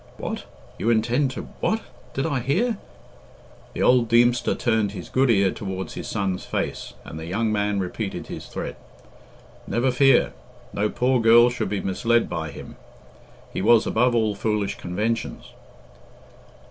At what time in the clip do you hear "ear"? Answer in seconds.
5.29-5.51